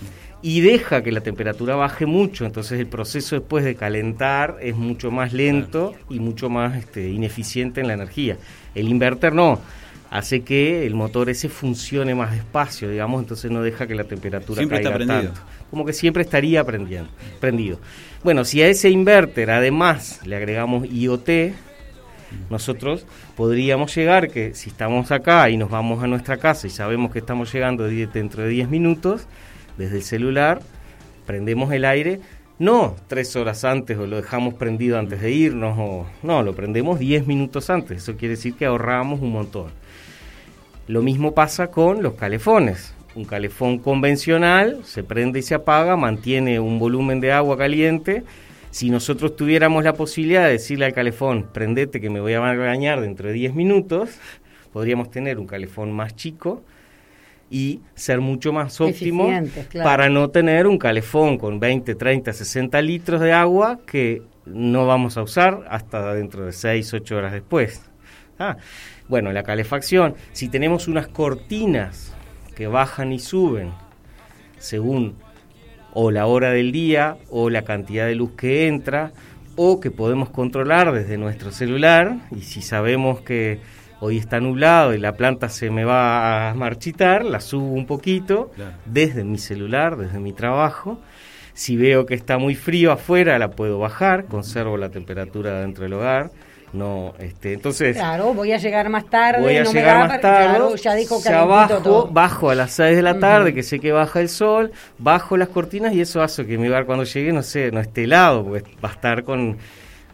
y 0.42 0.62
deja 0.62 1.04
que 1.04 1.12
la 1.12 1.22
temperatura 1.22 1.76
baje 1.76 2.08
mucho. 2.08 2.46
Entonces, 2.46 2.80
el 2.80 2.88
proceso 2.88 3.36
después 3.36 3.64
de 3.64 3.76
calentar 3.76 4.58
es 4.62 4.76
mucho 4.76 5.12
más 5.12 5.32
lento 5.32 5.94
y 6.10 6.20
mucho 6.20 6.50
más 6.50 6.76
este, 6.76 7.08
ineficiente 7.08 7.82
en 7.82 7.88
la 7.88 7.94
energía. 7.94 8.38
El 8.74 8.90
inverter 8.90 9.34
no 9.34 9.62
hace 10.10 10.42
que 10.42 10.86
el 10.86 10.94
motor 10.94 11.30
ese 11.30 11.50
funcione 11.50 12.14
más 12.14 12.32
despacio, 12.32 12.90
digamos, 12.90 13.22
entonces 13.22 13.50
no 13.50 13.64
deja 13.64 13.88
que 13.88 13.96
la 13.96 14.04
temperatura 14.04 14.58
siempre 14.58 14.84
caiga 14.84 14.98
está 14.98 15.08
tanto. 15.08 15.42
Como 15.70 15.86
que 15.86 15.94
siempre 15.94 16.24
estaría 16.24 16.64
prendiendo, 16.64 17.10
prendido. 17.40 17.80
Bueno, 18.24 18.46
si 18.46 18.62
a 18.62 18.68
ese 18.68 18.90
inverter 18.90 19.50
además 19.50 20.20
le 20.24 20.36
agregamos 20.36 20.88
IoT, 20.88 21.30
nosotros 22.50 23.06
podríamos 23.36 23.96
llegar 23.96 24.30
que 24.30 24.54
si 24.54 24.70
estamos 24.70 25.12
acá 25.12 25.50
y 25.50 25.58
nos 25.58 25.70
vamos 25.70 26.04
a 26.04 26.08
nuestra 26.08 26.38
casa 26.38 26.68
y 26.68 26.70
sabemos 26.70 27.12
que 27.12 27.20
estamos 27.20 27.52
llegando 27.52 27.88
dentro 27.88 28.44
de 28.44 28.50
10 28.50 28.70
minutos, 28.70 29.28
desde 29.78 29.98
el 29.98 30.04
celular 30.04 30.62
prendemos 31.26 31.72
el 31.74 31.86
aire, 31.86 32.20
no 32.60 32.96
tres 33.08 33.36
horas 33.36 33.64
antes 33.64 33.98
o 33.98 34.06
lo 34.06 34.18
dejamos 34.18 34.54
prendido 34.54 35.00
antes 35.00 35.22
de 35.22 35.32
irnos, 35.32 36.06
no, 36.22 36.44
lo 36.44 36.56
prendemos 36.56 37.00
10 37.00 37.28
minutos 37.28 37.70
antes, 37.70 38.04
eso 38.04 38.16
quiere 38.16 38.36
decir 38.36 38.56
que 38.56 38.66
ahorramos 38.66 39.20
un 39.22 39.32
montón. 39.32 39.72
Lo 40.88 41.02
mismo 41.02 41.34
pasa 41.34 41.68
con 41.68 42.04
los 42.04 42.14
calefones. 42.16 42.94
un 43.16 43.26
calefón 43.26 43.78
convencional, 43.78 44.82
se 44.84 45.04
prende 45.04 45.40
y 45.40 45.44
se 45.44 45.54
apaga, 45.54 45.96
mantiene 45.96 46.60
un 46.60 46.80
volumen 46.80 47.20
de 47.20 47.32
agua 47.32 47.58
caliente. 47.58 48.24
Si 48.74 48.90
nosotros 48.90 49.36
tuviéramos 49.36 49.84
la 49.84 49.94
posibilidad 49.94 50.46
de 50.46 50.54
decirle 50.54 50.86
al 50.86 50.94
calefón, 50.94 51.48
prendete 51.54 52.02
que 52.02 52.10
me 52.10 52.20
voy 52.20 52.34
a 52.34 52.40
bañar 52.40 53.02
dentro 53.02 53.28
de 53.28 53.34
10 53.36 53.54
minutos, 53.54 54.10
podríamos 54.72 55.12
tener 55.12 55.38
un 55.38 55.46
calefón 55.46 55.92
más 55.92 56.16
chico 56.16 56.64
y 57.52 57.82
ser 57.94 58.20
mucho 58.20 58.52
más 58.52 58.82
óptimo 58.82 59.30
para 59.76 60.10
no 60.10 60.32
tener 60.32 60.66
un 60.66 60.80
calefón 60.80 61.38
con 61.38 61.60
20, 61.60 61.94
30, 61.94 62.34
60 62.34 62.82
litros 62.82 63.22
de 63.22 63.32
agua 63.32 63.82
que 63.86 64.24
no 64.48 64.88
vamos 64.88 65.18
a 65.18 65.22
usar 65.22 65.68
hasta 65.70 66.16
dentro 66.16 66.48
de 66.48 66.52
6, 66.52 66.96
8 66.96 67.16
horas 67.16 67.32
después. 67.32 67.80
Ah, 68.40 68.58
bueno, 69.08 69.32
la 69.32 69.44
calefacción, 69.44 70.16
si 70.32 70.50
tenemos 70.50 70.88
unas 70.88 71.08
cortinas 71.08 72.12
que 72.56 72.66
bajan 72.66 73.14
y 73.14 73.20
suben 73.20 73.70
según 74.58 75.14
o 75.94 76.12
la 76.12 76.26
hora 76.26 76.52
del 76.52 76.72
día 76.72 77.18
o 77.30 77.50
la 77.50 77.64
cantidad 77.64 78.08
de 78.08 78.16
luz 78.16 78.32
que 78.38 78.68
entra 78.68 79.12
o 79.56 79.80
que 79.80 79.92
podemos 79.92 80.30
controlar 80.30 80.92
desde 80.92 81.18
nuestro 81.18 81.52
celular 81.52 82.18
y 82.32 82.42
si 82.42 82.62
sabemos 82.62 83.22
que 83.22 83.60
hoy 84.00 84.18
está 84.18 84.40
nublado 84.40 84.94
y 84.94 85.00
la 85.00 85.14
planta 85.14 85.50
se 85.50 85.70
me 85.70 85.86
va 85.86 86.50
a 86.50 86.54
marchitar, 86.56 87.24
la 87.24 87.40
subo 87.40 87.68
un 87.68 87.86
poquito 87.86 88.52
desde 88.86 89.24
mi 89.24 89.38
celular, 89.38 89.96
desde 89.96 90.20
mi 90.20 90.34
trabajo. 90.34 91.00
Si 91.54 91.78
veo 91.78 92.06
que 92.06 92.16
está 92.16 92.40
muy 92.40 92.56
frío 92.56 92.92
afuera, 92.92 93.38
la 93.38 93.52
puedo 93.52 93.78
bajar, 93.78 94.26
conservo 94.26 94.76
la 94.76 94.90
temperatura 94.90 95.62
dentro 95.62 95.84
del 95.84 95.94
hogar 95.94 96.32
no 96.74 97.14
este 97.20 97.54
entonces 97.54 97.96
claro 97.96 98.34
voy 98.34 98.52
a 98.52 98.58
llegar 98.58 98.90
más 98.90 99.06
tarde 99.06 99.42
voy 99.42 99.58
a 99.58 99.64
llegar 99.64 100.08
más 100.08 100.20
tarde 100.20 100.78
ya 100.78 100.96
dijo 100.96 101.22
que 101.22 101.30
bajo 101.30 102.08
bajo 102.12 102.50
a 102.50 102.56
las 102.56 102.72
6 102.72 102.96
de 102.96 103.02
la 103.02 103.20
tarde 103.20 103.54
que 103.54 103.64
sé 103.64 103.80
que 103.80 103.92
baja 103.92 104.20
el 104.20 104.30
sol 104.30 104.72
bajo 104.98 105.38
las 105.38 105.50
cortinas 105.50 105.94
y 105.94 106.02
eso 106.02 106.22
hace 106.22 106.46
que 106.46 106.58
mi 106.58 106.68
hogar 106.68 106.86
cuando 106.86 107.04
llegue 107.04 107.32
no 107.32 107.44
sé 107.44 107.72
no 107.72 107.80
esté 107.80 108.06
helado 108.06 108.44
porque 108.44 108.64
va 108.84 108.90
a 108.90 108.94
estar 108.94 109.24
con 109.24 109.58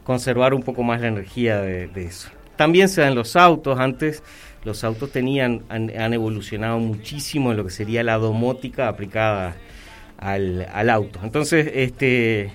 conservar 0.09 0.55
un 0.55 0.63
poco 0.63 0.81
más 0.81 1.01
la 1.01 1.07
energía 1.09 1.61
de, 1.61 1.87
eso. 1.95 2.29
También 2.55 2.89
se 2.89 3.01
dan 3.01 3.13
los 3.13 3.35
autos 3.35 3.79
antes 3.79 4.23
los 4.63 4.83
autos 4.83 5.11
tenían 5.11 5.61
han, 5.69 5.91
han, 5.95 6.13
evolucionado 6.13 6.79
muchísimo 6.79 7.51
en 7.51 7.57
lo 7.57 7.63
que 7.63 7.69
sería 7.69 8.03
la 8.03 8.17
domótica 8.17 8.87
aplicada 8.87 9.55
al, 10.17 10.67
al 10.73 10.89
auto. 10.89 11.19
Entonces 11.23 11.71
este 11.73 12.51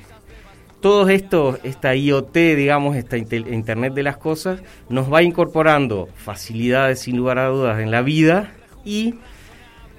todo 0.85 1.09
esto, 1.09 1.59
esta 1.63 1.95
IoT, 1.95 2.35
digamos, 2.35 2.95
esta 2.95 3.17
Internet 3.17 3.95
de 3.95 4.03
las 4.03 4.19
Cosas, 4.19 4.61
nos 4.91 5.11
va 5.11 5.23
incorporando 5.23 6.11
facilidades 6.15 7.01
sin 7.01 7.17
lugar 7.17 7.39
a 7.39 7.47
dudas 7.47 7.81
en 7.81 7.91
la 7.91 8.03
vida 8.03 8.53
y 8.85 9.15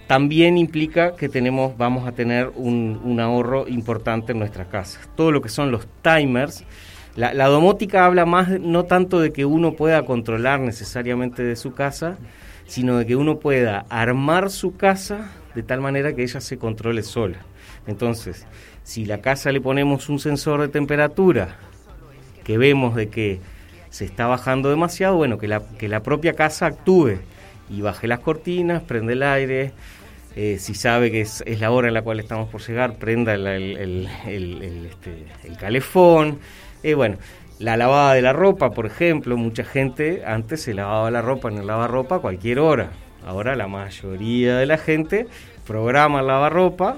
también 0.06 0.60
implica 0.60 1.15
que 1.15 1.27
tenemos, 1.27 1.75
vamos 1.75 2.08
a 2.08 2.12
tener 2.12 2.51
un, 2.54 3.20
ahorro 3.20 3.68
importante 3.68 4.34
en 4.34 4.38
nuestras 4.38 4.68
casas. 4.68 5.10
Todo 5.15 5.32
lo 5.32 5.42
que 5.42 5.50
son 5.50 5.72
los 5.72 5.88
timers, 6.04 6.65
la, 7.15 7.34
la, 7.34 7.48
domótica 7.48 8.06
habla 8.06 8.27
más 8.27 8.48
no 8.60 8.84
tanto 8.84 9.20
de 9.20 9.34
que 9.34 9.44
uno 9.44 9.74
pueda 9.74 10.06
controlar 10.06 10.60
necesariamente 10.60 11.42
de 11.42 11.56
su 11.56 11.74
casa, 11.74 12.20
sino 12.68 13.00
de 13.00 13.08
que 13.08 13.15
uno 13.15 13.39
pueda 13.39 13.88
armar 13.89 14.51
su 14.51 14.75
casa 14.77 15.32
de 15.55 15.63
tal 15.63 15.81
manera 15.81 16.13
que 16.13 16.24
ella 16.24 16.41
se 16.41 16.57
controle 16.57 17.01
sola. 17.01 17.39
Entonces, 17.88 18.45
si 18.83 19.05
la 19.05 19.21
casa 19.21 19.51
le 19.51 19.62
ponemos 19.62 20.09
un 20.09 20.19
sensor 20.19 20.62
de 20.62 20.67
temperatura, 20.67 21.55
que 22.43 22.57
vemos 22.57 22.95
de 22.95 23.09
que 23.09 23.39
se 23.89 24.05
está 24.05 24.27
bajando 24.27 24.69
demasiado, 24.69 25.15
bueno, 25.15 25.38
que 25.38 25.47
la, 25.47 25.62
que 25.77 25.88
la 25.88 26.03
propia 26.03 26.33
casa 26.33 26.67
actúe 26.67 27.17
y 27.69 27.81
baje 27.81 28.07
las 28.07 28.19
cortinas, 28.19 28.83
prende 28.83 29.13
el 29.13 29.24
aire, 29.24 29.71
eh, 30.35 30.57
si 30.59 30.74
sabe 30.74 31.12
que 31.12 31.21
es, 31.21 31.43
la 31.59 31.71
hora 31.71 31.88
en 31.88 31.93
la 31.93 32.01
cual 32.01 32.19
estamos 32.19 32.50
por 32.50 32.62
llegar, 32.62 32.97
prenda 32.97 33.33
el, 33.35 34.09
este, 34.27 35.55
calefón. 35.57 36.39
Eh, 36.83 36.93
bueno, 36.93 37.17
la 37.57 37.77
lavada 37.77 38.13
de 38.13 38.21
la 38.21 38.33
ropa, 38.33 38.71
por 38.71 38.85
ejemplo, 38.85 39.38
mucha 39.38 39.63
gente 39.63 40.24
antes 40.25 40.62
se 40.62 40.74
lavaba 40.74 41.09
la 41.09 41.21
ropa 41.21 41.50
en 41.50 41.59
el 41.59 41.67
lavarropa 41.67 42.17
a 42.17 42.19
cualquier 42.19 42.59
hora. 42.59 42.91
Ahora 43.25 43.55
la 43.55 43.67
mayoría 43.67 44.58
de 44.58 44.65
la 44.65 44.77
gente 44.77 45.27
programa 45.65 46.20
el 46.20 46.27
lavarropa 46.27 46.98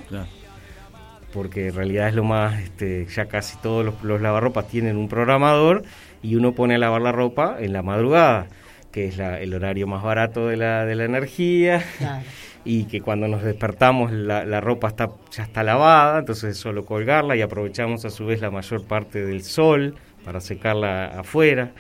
porque 1.33 1.67
en 1.67 1.75
realidad 1.75 2.07
es 2.09 2.15
lo 2.15 2.23
más, 2.23 2.59
este, 2.61 3.05
ya 3.05 3.25
casi 3.25 3.57
todos 3.57 3.93
los, 4.03 4.21
lavarropas 4.21 4.67
tienen 4.67 4.97
un 4.97 5.07
programador 5.07 5.83
y 6.23 6.35
uno 6.35 6.53
pone 6.53 6.75
a 6.75 6.77
lavar 6.77 7.01
la 7.01 7.11
ropa 7.11 7.57
en 7.59 7.73
la 7.73 7.83
madrugada, 7.83 8.47
que 8.91 9.07
es 9.07 9.19
el 9.19 9.53
horario 9.53 9.87
más 9.87 10.03
barato 10.03 10.47
de 10.47 10.57
la, 10.57 10.85
de 10.85 10.95
la 10.95 11.05
energía. 11.05 11.83
Y 12.69 12.83
que 12.83 12.99
cuando 12.99 13.29
nos 13.29 13.43
despertamos 13.43 14.11
la, 14.11 14.59
ropa 14.59 14.89
está, 14.89 15.09
ya 15.31 15.43
está 15.43 15.63
lavada, 15.63 16.19
entonces 16.19 16.51
es 16.51 16.57
solo 16.57 16.83
colgarla 16.83 17.37
y 17.37 17.41
aprovechamos 17.41 18.03
a 18.03 18.09
su 18.09 18.25
vez 18.25 18.41
la 18.41 18.51
mayor 18.51 18.83
parte 18.83 19.25
del 19.25 19.41
sol 19.43 19.95
para 20.25 20.41
secarla 20.41 21.05
afuera. 21.17 21.71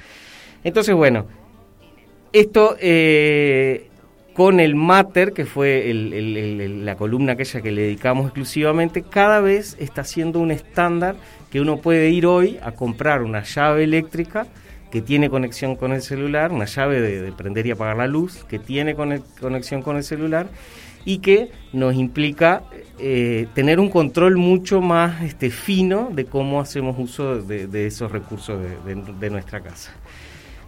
Entonces, 0.63 0.95
bueno, 0.95 1.27
esto 2.31 2.77
eh, 2.79 3.89
con 4.37 4.59
el 4.59 4.75
Mater, 4.75 5.33
que 5.33 5.45
fue 5.45 5.91
la 5.91 6.95
columna 6.95 7.33
aquella 7.33 7.59
que 7.59 7.71
le 7.71 7.81
dedicamos 7.81 8.25
exclusivamente, 8.25 9.01
cada 9.01 9.41
vez 9.41 9.75
está 9.79 10.03
siendo 10.03 10.37
un 10.37 10.51
estándar 10.51 11.15
que 11.49 11.59
uno 11.59 11.77
puede 11.77 12.11
ir 12.11 12.27
hoy 12.27 12.59
a 12.61 12.73
comprar 12.73 13.23
una 13.23 13.41
llave 13.41 13.83
eléctrica 13.85 14.45
que 14.91 15.01
tiene 15.01 15.31
conexión 15.31 15.75
con 15.75 15.91
el 15.91 16.03
celular, 16.03 16.51
una 16.51 16.65
llave 16.65 17.01
de, 17.01 17.31
prender 17.31 17.65
y 17.65 17.71
apagar 17.71 17.97
la 17.97 18.05
luz 18.05 18.43
que 18.47 18.59
tiene 18.59 18.93
conexión 18.93 19.81
con 19.81 19.97
el 19.97 20.03
celular 20.03 20.45
y 21.03 21.17
que 21.17 21.49
nos 21.73 21.95
implica 21.95 22.61
eh, 22.99 23.47
tener 23.55 23.79
un 23.79 23.89
control 23.89 24.37
mucho 24.37 24.81
más 24.81 25.23
este, 25.23 25.49
fino 25.49 26.11
de 26.13 26.25
cómo 26.25 26.61
hacemos 26.61 26.95
uso 26.99 27.41
de, 27.41 27.87
esos 27.87 28.11
recursos 28.11 28.59
de 28.85 29.29
nuestra 29.31 29.61
casa. 29.61 29.93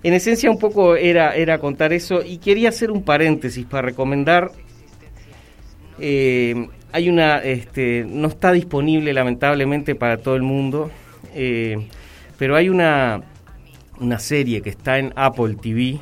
En 0.02 0.14
esencia 0.14 0.50
un 0.50 0.58
poco 0.58 0.96
era, 0.96 1.36
era 1.36 1.58
contar 1.58 1.92
eso 1.92 2.22
y 2.24 2.38
quería 2.38 2.70
hacer 2.70 2.90
un 2.90 3.04
paréntesis 3.04 3.66
para 3.66 3.84
recomendar. 3.88 4.52
Eh, 6.00 6.70
hay 6.92 7.10
una, 7.10 7.40
este, 7.40 8.06
no 8.08 8.30
está 8.30 8.52
disponible 8.52 9.14
lamentablemente 9.14 9.96
para 9.96 10.18
todo 10.18 10.36
el 10.36 10.44
mundo, 10.44 10.90
eh, 11.36 11.76
pero 12.38 12.56
hay 12.56 12.70
una, 12.70 13.22
una 14.00 14.20
serie 14.20 14.62
que 14.62 14.70
está 14.70 14.98
en 15.00 15.12
Apple 15.16 15.56
TV. 15.62 16.00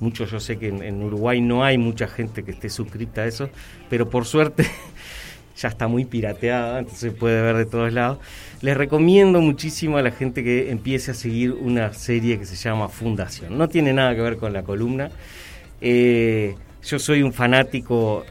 Muchos 0.00 0.30
yo 0.30 0.40
sé 0.40 0.56
que 0.56 0.68
en 0.68 1.02
Uruguay 1.02 1.42
no 1.42 1.62
hay 1.62 1.76
mucha 1.76 2.08
gente 2.08 2.42
que 2.42 2.52
esté 2.52 2.70
suscrita 2.70 3.20
a 3.20 3.26
eso, 3.26 3.50
pero 3.90 4.08
por 4.08 4.24
suerte 4.24 4.64
ya 5.60 5.68
está 5.68 5.88
muy 5.88 6.06
pirateada, 6.06 6.78
entonces 6.78 7.00
se 7.00 7.10
puede 7.12 7.42
ver 7.42 7.56
de 7.56 7.66
todos 7.66 7.92
lados. 7.92 8.18
Les 8.62 8.76
recomiendo 8.76 9.40
muchísimo 9.40 9.98
a 9.98 10.02
la 10.02 10.10
gente 10.10 10.42
que 10.42 10.70
empiece 10.70 11.10
a 11.10 11.14
seguir 11.14 11.52
una 11.52 11.92
serie 11.92 12.38
que 12.38 12.46
se 12.46 12.56
llama 12.56 12.88
Fundación. 12.88 13.58
No 13.58 13.68
tiene 13.68 13.92
nada 13.92 14.14
que 14.14 14.22
ver 14.22 14.36
con 14.38 14.52
la 14.52 14.62
columna. 14.62 15.10
Eh, 15.80 16.54
yo 16.82 16.98
soy 16.98 17.22
un 17.22 17.32
fanático 17.32 18.24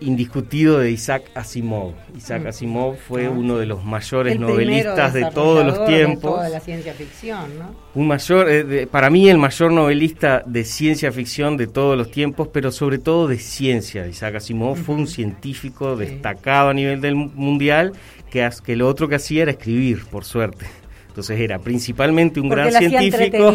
indiscutido 0.00 0.78
de 0.78 0.90
Isaac 0.90 1.30
Asimov. 1.34 1.94
Isaac 2.16 2.42
mm. 2.42 2.46
Asimov 2.46 2.96
fue 2.96 3.26
ah. 3.26 3.30
uno 3.30 3.58
de 3.58 3.66
los 3.66 3.84
mayores 3.84 4.38
novelistas 4.38 5.12
de 5.12 5.26
todos 5.32 5.64
los 5.64 5.84
tiempos. 5.86 6.32
De 6.32 6.36
toda 6.36 6.48
la 6.48 6.60
ciencia 6.60 6.94
ficción, 6.94 7.58
¿no? 7.58 7.74
Un 7.94 8.08
mayor, 8.08 8.48
eh, 8.48 8.86
para 8.90 9.10
mí 9.10 9.28
el 9.28 9.38
mayor 9.38 9.72
novelista 9.72 10.42
de 10.46 10.64
ciencia 10.64 11.10
ficción 11.12 11.56
de 11.56 11.66
todos 11.66 11.96
los 11.96 12.10
tiempos, 12.10 12.48
pero 12.52 12.70
sobre 12.70 12.98
todo 12.98 13.26
de 13.28 13.38
ciencia. 13.38 14.06
Isaac 14.06 14.36
Asimov 14.36 14.76
fue 14.76 14.94
un 14.94 15.06
científico 15.06 15.96
destacado 15.96 16.70
a 16.70 16.74
nivel 16.74 17.00
del 17.00 17.14
mundial 17.14 17.92
que, 18.30 18.48
que 18.64 18.76
lo 18.76 18.88
otro 18.88 19.08
que 19.08 19.16
hacía 19.16 19.42
era 19.42 19.50
escribir, 19.52 20.04
por 20.06 20.24
suerte. 20.24 20.66
Entonces 21.08 21.40
era 21.40 21.58
principalmente 21.58 22.38
un 22.40 22.48
gran 22.48 22.70
científico. 22.72 23.52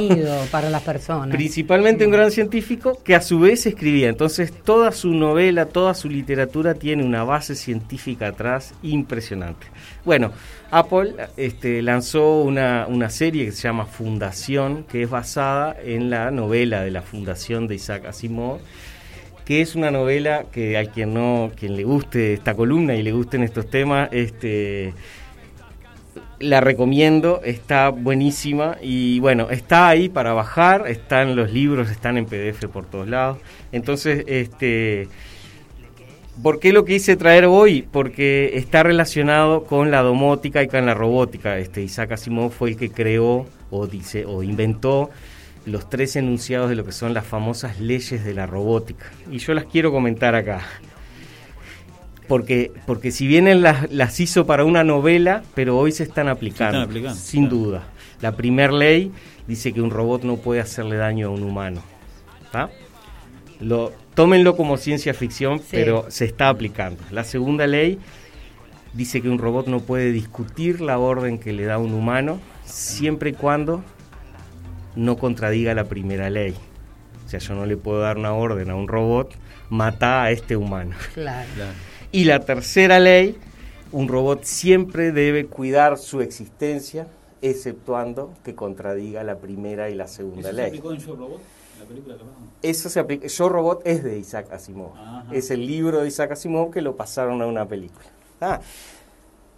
para 0.52 0.70
las 0.70 0.82
personas. 0.82 1.36
Principalmente 1.36 2.06
un 2.06 2.12
gran 2.12 2.32
científico 2.32 3.00
que 3.04 3.16
a 3.16 3.22
su 3.22 3.40
vez 3.40 3.66
escribía. 3.66 4.10
Entonces 4.10 4.52
toda 4.52 4.92
su 4.92 5.14
novela, 5.14 5.68
toda 5.68 5.94
su 5.94 6.10
literatura 6.10 6.74
tiene 6.74 7.04
una 7.04 7.24
base 7.24 7.56
científica 7.56 8.28
atrás 8.28 8.74
impresionante. 8.84 9.68
Bueno, 10.04 10.32
Apple 10.72 11.16
este, 11.38 11.82
lanzó 11.82 12.42
una, 12.42 12.86
una 12.88 13.10
serie 13.10 13.46
que 13.46 13.52
se 13.52 13.64
llama 13.64 13.86
Fundación, 13.86 14.84
que 14.84 15.04
es 15.04 15.10
basada 15.10 15.78
en 15.82 16.10
la 16.10 16.32
novela 16.32 16.82
de 16.82 16.92
la 16.92 17.02
Fundación 17.02 17.68
de 17.68 17.76
Isaac 17.76 18.06
Asimov 18.06 18.60
que 19.46 19.62
es 19.62 19.76
una 19.76 19.92
novela 19.92 20.46
que 20.52 20.78
a 20.78 20.86
quien 20.86 21.14
no, 21.14 21.52
quien 21.56 21.76
le 21.76 21.84
guste 21.84 22.34
esta 22.34 22.54
columna 22.56 22.96
y 22.96 23.04
le 23.04 23.12
gusten 23.12 23.44
estos 23.44 23.70
temas, 23.70 24.08
este 24.12 24.94
la 26.40 26.62
recomiendo, 26.62 27.42
está 27.44 27.90
buenísima 27.90 28.78
y 28.82 29.20
bueno, 29.20 29.50
está 29.50 29.88
ahí 29.88 30.10
para 30.10 30.34
bajar, 30.34 30.88
están 30.88 31.36
los 31.36 31.52
libros, 31.52 31.90
están 31.90 32.18
en 32.18 32.25
PDF 32.25 32.66
por 32.68 32.86
todos 32.86 33.08
lados. 33.08 33.38
Entonces, 33.72 34.24
este 34.28 35.08
¿Por 36.42 36.60
qué 36.60 36.74
lo 36.74 36.84
quise 36.84 37.16
traer 37.16 37.46
hoy? 37.46 37.84
Porque 37.84 38.58
está 38.58 38.82
relacionado 38.82 39.66
con 39.66 39.92
la 39.92 40.02
domótica 40.02 40.63
y 40.63 40.68
con 40.68 40.84
la 40.86 40.96
robótica. 40.96 41.60
Este 41.60 41.84
Isaac 41.84 42.13
Asimov 42.13 42.52
fue 42.52 42.72
el 42.72 42.78
que 42.78 42.90
creó 42.90 43.46
o 43.70 43.86
dice 43.88 44.25
o 44.25 44.42
inventó 44.42 45.12
los 45.66 45.90
tres 45.90 46.16
enunciados 46.16 46.70
de 46.70 46.75
lo 46.75 46.86
que 46.86 46.92
son 46.92 47.13
las 47.13 47.25
famosas 47.25 47.80
leyes 47.80 48.25
de 48.25 48.34
la 48.34 48.48
robótica. 48.48 49.06
Y 49.32 49.38
yo 49.38 49.54
las 49.54 49.66
quiero 49.66 49.92
comentar 49.92 50.34
acá. 50.34 50.62
Porque, 52.27 52.72
porque 52.86 53.12
si 53.12 53.27
bien 53.27 53.62
las, 53.62 53.92
las 53.92 54.20
hizo 54.20 54.46
para 54.46 54.63
una 54.63 54.84
novela, 54.84 55.44
pero 55.56 55.77
hoy 55.77 55.92
se 55.92 56.03
están 56.03 56.27
aplicando, 56.27 57.13
sin 57.13 57.50
duda. 57.50 57.84
La 58.22 58.36
primera 58.38 58.72
ley 58.72 59.12
dice 59.48 59.74
que 59.74 59.82
un 59.82 59.89
robot 59.89 60.24
no 60.24 60.38
puede 60.38 60.62
hacerle 60.62 60.96
daño 60.96 61.27
a 61.27 61.30
un 61.32 61.44
humano. 61.44 61.82
Lo, 63.60 63.92
tómenlo 64.13 64.56
como 64.56 64.77
ciencia 64.77 65.13
ficción, 65.13 65.62
pero 65.72 66.06
se 66.10 66.25
está 66.25 66.50
aplicando. 66.50 67.01
La 67.12 67.24
segunda 67.24 67.68
ley 67.68 68.00
dice 68.94 69.22
que 69.22 69.30
un 69.30 69.39
robot 69.39 69.68
no 69.68 69.80
puede 69.80 70.12
discutir 70.12 70.82
la 70.82 71.00
orden 71.00 71.39
que 71.39 71.53
le 71.53 71.65
da 71.65 71.77
un 71.77 71.94
humano 71.94 72.39
siempre 72.65 73.32
y 73.32 73.34
cuando 73.34 73.84
no 74.96 75.18
contradiga 75.18 75.74
la 75.74 75.86
primera 75.86 76.30
ley. 76.30 76.56
O 77.25 77.30
sea, 77.30 77.39
yo 77.39 77.56
no 77.56 77.65
le 77.65 77.77
puedo 77.77 78.01
dar 78.01 78.18
una 78.18 78.34
orden 78.34 78.70
a 78.70 78.75
un 78.75 78.88
robot, 78.88 79.34
mata 79.70 80.24
a 80.24 80.32
este 80.32 80.56
humano. 80.56 80.96
Claro. 81.13 81.48
Y 82.13 82.25
la 82.25 82.41
tercera 82.41 83.00
ley, 83.00 83.36
un 83.91 84.08
robot 84.08 84.43
siempre 84.43 85.12
debe 85.12 85.48
cuidar 85.48 85.98
su 85.98 86.22
existencia, 86.22 87.08
exceptuando 87.41 88.32
que 88.43 88.53
contradiga 88.53 89.24
la 89.24 89.38
primera 89.39 89.89
y 89.89 89.96
la 89.96 90.08
segunda 90.08 90.51
ley. 90.51 90.67
¿Eso 90.67 90.77
se 90.77 90.77
aplicó 90.77 90.93
en 90.93 91.00
Yo 91.00 91.15
Robot? 91.15 91.41
La 91.79 91.86
película 91.86 92.15
que 92.15 92.70
Eso 92.70 92.89
se 92.89 93.00
aplica. 93.00 93.25
Yo 93.25 93.50
Robot 93.50 93.82
es 93.84 94.03
de 94.03 94.20
Isaac 94.20 94.53
Asimov. 94.53 94.91
Es 95.32 95.50
el 95.50 95.65
libro 95.65 96.01
de 96.01 96.08
Isaac 96.08 96.34
Asimov 96.34 96.70
que 96.70 96.84
lo 96.84 96.96
pasaron 96.96 97.41
a 97.41 97.48
una 97.48 97.67
película. 97.67 98.05
Ah, 98.39 98.62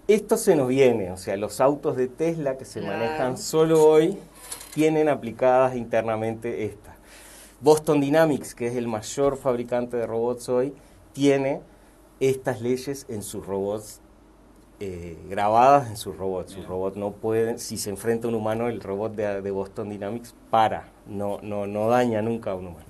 esto 0.08 0.38
se 0.38 0.56
nos 0.56 0.70
viene, 0.70 1.12
o 1.12 1.18
sea, 1.18 1.36
los 1.36 1.60
autos 1.60 1.98
de 1.98 2.08
Tesla 2.08 2.58
que 2.58 2.64
se 2.64 2.80
manejan 2.80 3.38
solo 3.38 3.84
hoy 3.84 4.18
tienen 4.74 5.10
aplicadas 5.10 5.76
internamente 5.76 6.64
estas. 6.64 6.96
Boston 7.60 8.00
Dynamics, 8.00 8.56
que 8.56 8.68
es 8.68 8.78
el 8.78 8.88
mayor 8.88 9.36
fabricante 9.36 9.98
de 9.98 10.08
robots 10.08 10.48
hoy, 10.48 10.74
tiene 11.12 11.60
estas 12.20 12.62
leyes 12.62 13.06
en 13.10 13.24
sus 13.24 13.46
robots 13.46 14.02
eh, 14.82 15.18
grabadas 15.30 15.90
en 15.90 15.96
sus 15.96 16.18
robots. 16.18 16.52
Sus 16.52 16.66
robots 16.66 16.98
no 16.98 17.12
pueden, 17.12 17.60
si 17.60 17.78
se 17.78 17.90
enfrenta 17.90 18.28
a 18.28 18.30
un 18.30 18.36
humano, 18.36 18.68
el 18.68 18.82
robot 18.82 19.16
de, 19.16 19.42
de, 19.42 19.52
Boston 19.52 19.90
Dynamics 19.90 20.36
para, 20.50 20.90
no, 21.08 21.40
no, 21.42 21.66
no 21.66 21.88
daña 21.88 22.22
nunca 22.22 22.52
a 22.52 22.56
un 22.56 22.68
humano. 22.68 22.86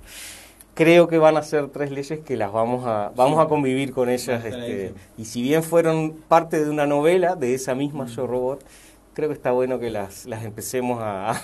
Creo 0.74 1.08
que 1.08 1.20
van 1.20 1.38
a 1.38 1.44
ser 1.44 1.68
tres 1.68 1.92
leyes 1.92 2.20
que 2.20 2.38
las 2.38 2.52
vamos 2.52 2.86
a, 2.88 3.12
vamos 3.16 3.40
a 3.40 3.48
convivir 3.48 3.94
con 3.94 4.10
ellas. 4.10 4.44
Este, 4.44 4.94
y 5.16 5.26
si 5.26 5.44
bien 5.44 5.62
fueron 5.62 6.14
parte 6.28 6.64
de 6.64 6.70
una 6.70 6.88
novela 6.88 7.36
de 7.36 7.54
esa 7.54 7.76
misma 7.76 8.08
Yo 8.08 8.26
Robot, 8.26 8.66
creo 9.14 9.30
que 9.30 9.36
está 9.36 9.52
bueno 9.52 9.80
que 9.80 9.92
las, 9.92 10.26
las 10.26 10.44
empecemos 10.44 11.00
a, 11.02 11.40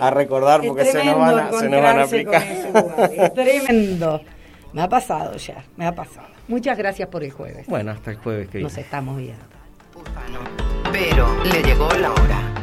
a 0.00 0.10
recordar 0.10 0.60
porque 0.66 0.84
se 0.84 1.02
nos, 1.02 1.18
van 1.18 1.38
a, 1.38 1.52
se 1.52 1.68
nos 1.68 1.82
van 1.82 1.98
a 1.98 2.02
aplicar. 2.04 2.42
Es 3.10 3.34
tremendo. 3.34 4.20
Me 4.78 4.84
ha 4.84 4.88
pasado 4.88 5.36
ya, 5.36 5.64
me 5.76 5.86
ha 5.86 5.92
pasado. 5.92 6.28
Muchas 6.46 6.78
gracias 6.78 7.08
por 7.08 7.24
el 7.24 7.32
jueves. 7.32 7.66
Bueno, 7.66 7.90
hasta 7.90 8.12
el 8.12 8.16
jueves 8.18 8.48
que 8.48 8.60
Nos 8.60 8.78
estamos 8.78 9.16
viendo. 9.16 9.44
Pero 10.92 11.42
le 11.42 11.64
llegó 11.64 11.90
la 11.94 12.12
hora. 12.12 12.57